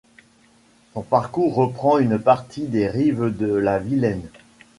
[0.95, 4.27] Son parcours reprend une partie des rives de la Vilaine.